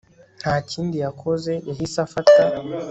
[0.41, 2.41] ntakindi yakoze yahise afata